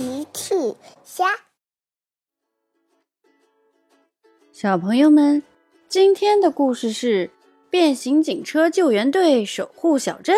[0.00, 0.54] 奇趣
[1.04, 1.26] 虾，
[4.50, 5.42] 小朋友们，
[5.90, 7.28] 今天的故事是
[7.68, 10.34] 变形警车救援队守护小镇。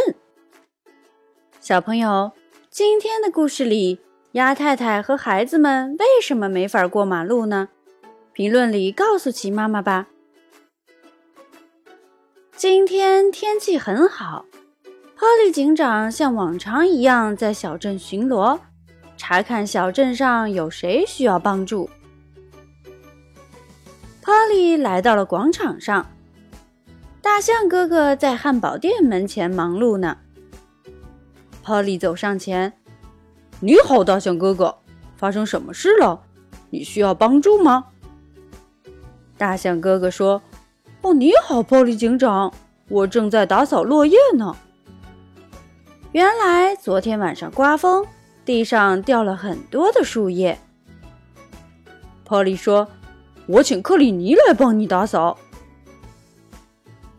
[1.60, 2.32] 小朋友，
[2.70, 4.00] 今天的故事里，
[4.32, 7.68] 鸭太太和孩子们为什么没法过马路呢？
[8.32, 10.08] 评论里告诉奇妈妈吧。
[12.56, 14.44] 今天天气很好。
[15.16, 18.58] 波利警长像往常一样在小镇巡逻，
[19.24, 21.88] 查看小镇上有谁需要帮助。
[24.20, 26.10] 波利来到了广场上，
[27.22, 30.18] 大象哥哥在汉堡店门前忙碌呢。
[31.62, 32.72] 波利走上前
[33.62, 34.76] ：“你好，大象哥哥，
[35.16, 36.20] 发生什么事了？
[36.70, 37.84] 你需要帮助吗？”
[39.38, 40.42] 大象哥哥说
[41.02, 42.52] ：“哦，你好，波利警长，
[42.88, 44.56] 我正在打扫落叶呢。”
[46.10, 48.04] 原来昨天晚上刮风，
[48.44, 50.58] 地上掉了很多的树叶。
[52.24, 52.88] 波利说
[53.46, 55.38] ：“我请克里尼来帮你打扫。”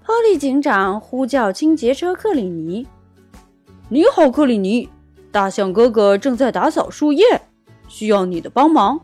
[0.06, 2.88] 波利警长呼叫清洁车克里尼
[3.90, 4.90] ：“你好，克里尼，
[5.32, 7.24] 大象哥哥正在打扫树叶，
[7.88, 9.00] 需要你的帮忙。”“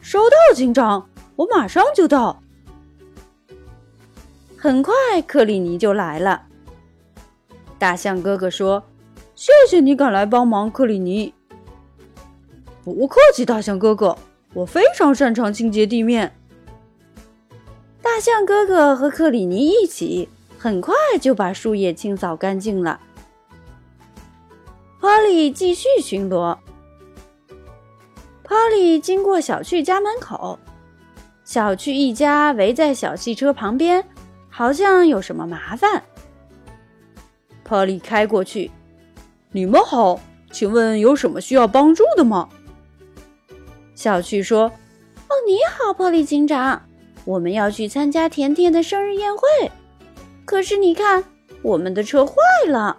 [0.00, 2.42] 收到，警长，我马上就到。”
[4.58, 4.94] 很快，
[5.26, 6.42] 克里尼就来了。
[7.78, 8.82] 大象哥哥说
[9.36, 11.32] ：“谢谢你赶来帮忙，克里尼。”
[12.82, 14.16] 不客气，大象哥哥，
[14.54, 16.34] 我非常擅长清洁地面。
[18.00, 22.98] 大象哥哥和克里尼一起，很快就把树叶清扫干净了。
[25.00, 26.56] 波利继续巡逻。
[28.42, 30.58] 波利经过小趣家门口，
[31.44, 34.02] 小趣一家围在小汽车旁边，
[34.48, 36.04] 好像有什么麻烦。
[37.64, 38.70] 波利开过去，
[39.52, 42.48] 你们好，请问有什么需要帮助的吗？
[43.94, 44.64] 小趣说
[45.28, 46.82] ：“哦，你好，波利警长，
[47.24, 49.70] 我们要去参加甜甜的生日宴会，
[50.44, 51.24] 可是你看，
[51.62, 52.34] 我们的车坏
[52.68, 52.96] 了。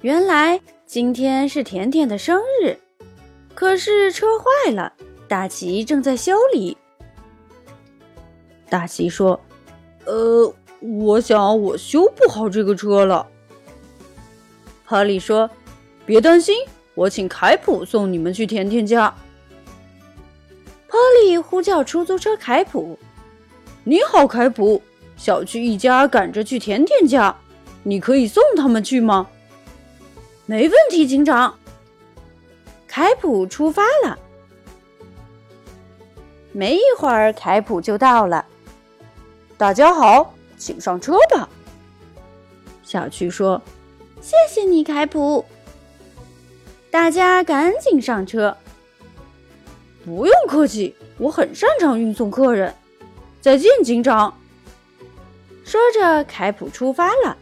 [0.00, 2.76] 原来今天是甜甜的生日，
[3.54, 4.92] 可是车坏了，
[5.28, 6.76] 大奇正在修理。”
[8.68, 9.40] 大奇说
[10.06, 13.26] ：“呃。”我想我修不好这个车了。
[14.86, 15.50] 波利说
[16.06, 16.54] ：“别担心，
[16.94, 19.12] 我请凯普送你们去甜甜家。”
[20.88, 22.98] 波利呼叫出租车凯普
[23.84, 24.80] ：“你好，凯普，
[25.16, 27.36] 小区一家赶着去甜甜家，
[27.82, 29.26] 你可以送他们去吗
[30.46, 31.58] ？”“没问题，警长。”
[32.86, 34.18] 凯普出发了。
[36.52, 38.46] 没一会儿，凯普就到了。
[39.58, 40.32] 大家好。
[40.58, 41.46] 请上车吧，
[42.82, 43.60] 小趣说
[44.20, 45.44] ：“谢谢你，凯普。”
[46.90, 48.56] 大家赶紧上车。
[50.04, 52.74] 不用客气，我很擅长运送客人。
[53.40, 54.36] 再见，警长。
[55.64, 57.36] 说着，凯普出发了。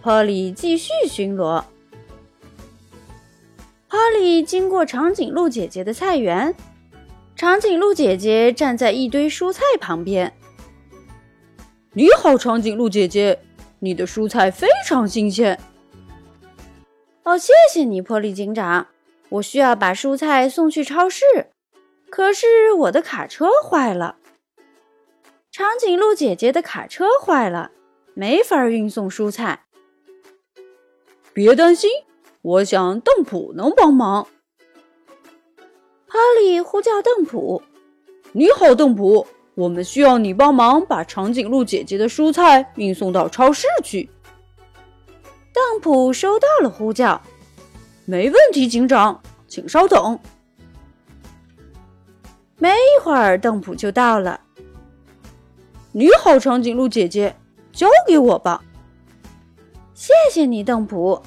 [0.00, 1.62] 哈利继续巡逻。
[3.86, 6.54] 哈利经过长颈鹿姐姐的菜园，
[7.34, 10.32] 长颈鹿姐姐站在一堆蔬菜旁边。
[11.92, 13.40] 你好，长颈鹿姐姐，
[13.80, 15.58] 你的蔬菜非常新鲜。
[17.22, 18.88] 哦，谢谢你，波利警长。
[19.28, 21.24] 我需要把蔬菜送去超市，
[22.08, 24.16] 可是我的卡车坏了。
[25.50, 27.70] 长颈鹿姐姐的卡车坏了，
[28.14, 29.66] 没法运送蔬菜。
[31.32, 31.90] 别担心，
[32.42, 34.28] 我想邓普能帮忙。
[36.06, 37.62] 波利呼叫邓普
[38.32, 39.26] ：“你好，邓普。”
[39.58, 44.08] 我们需要你帮忙把长颈鹿姐姐的蔬菜运送到超市去。
[45.52, 47.20] 邓普收到了呼叫，
[48.04, 50.16] 没问题，警长，请稍等。
[52.56, 54.40] 没一会儿，邓普就到了。
[55.90, 57.34] 你好，长颈鹿姐姐，
[57.72, 58.62] 交给我吧。
[59.92, 61.20] 谢谢你，邓普。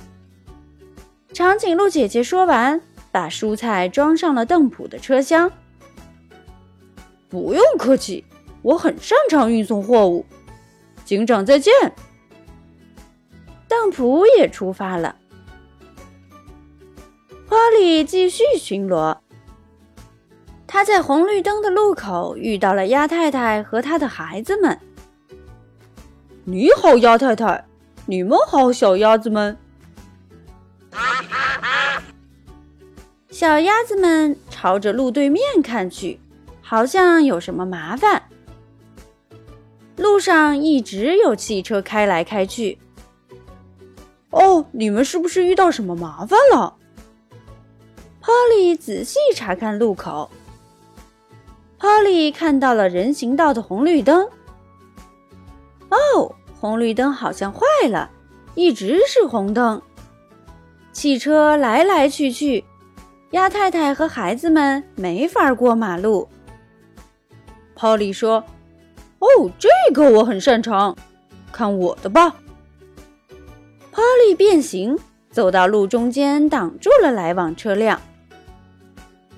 [1.34, 2.80] 长颈鹿姐姐说完，
[3.12, 5.52] 把蔬菜装上了邓普的车厢。
[7.32, 8.26] 不用客气，
[8.62, 10.26] 我很擅长运送货物。
[11.06, 11.74] 警长，再见。
[13.68, 15.16] 邓普也出发了。
[17.48, 19.18] 波利继续巡逻。
[20.68, 24.80] 他在红绿灯的路口遇到了鸭太太和他的孩子们。
[26.46, 27.66] 你好，鸭太太。
[28.06, 29.58] 你们好，小鸭子们。
[33.30, 36.21] 小鸭子们朝着路对面看去。
[36.72, 38.24] 好像有什么麻烦，
[39.98, 42.80] 路上一直有汽车开来开去。
[44.30, 46.74] 哦，你们是不是遇到什么麻烦了
[48.24, 50.32] ？，Polly 仔细查看路口。
[51.78, 54.26] Polly 看到了人行道的红绿灯。
[55.90, 58.10] 哦，红绿灯好像坏了，
[58.56, 59.82] 一直是红灯。
[60.94, 62.64] 汽车来来去去，
[63.32, 66.30] 鸭太太和孩子们没法过马路。
[67.82, 68.44] Polly 说
[69.18, 70.96] ：“哦，这个我很擅长，
[71.52, 72.36] 看我的吧。
[73.92, 74.96] 哈利变形，
[75.32, 78.00] 走到路中间，挡住了来往车辆。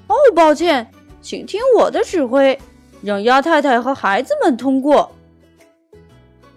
[0.07, 0.91] 哦，抱歉，
[1.21, 2.59] 请听我的指挥，
[3.01, 5.13] 让鸭太太和孩子们通过。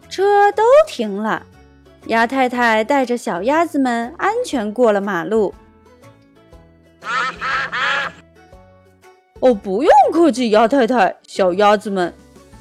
[0.09, 1.47] 车都停了。
[2.09, 5.55] 鸭太太带着小鸭子们安全过了马路。
[9.41, 12.13] 哦，不用客气，鸭太太，小鸭子们，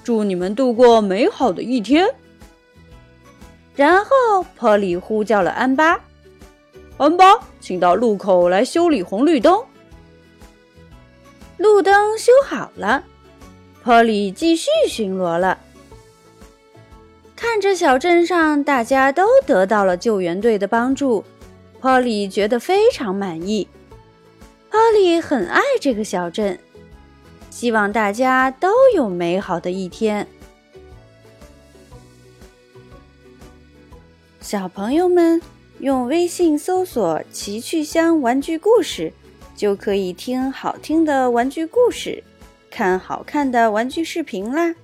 [0.03, 2.07] 祝你们度过美好的一天。
[3.75, 5.99] 然后波利呼叫了安巴，
[6.97, 9.61] 安巴，请到路口来修理红绿灯。
[11.57, 13.03] 路灯修好了，
[13.83, 15.57] 波利继续巡逻了。
[17.35, 21.23] 看着小镇上大家都得到了救援队的帮助
[21.81, 23.67] ，Polly 觉得非常满意。
[24.71, 26.57] Polly 很爱这个小镇，
[27.55, 30.27] 希望大家都有美好的一天。
[34.41, 35.41] 小朋友们
[35.79, 39.13] 用微信搜索“奇趣箱玩具故事”，
[39.55, 42.21] 就可以听好听的玩具故事，
[42.69, 44.75] 看好看的玩具视频啦。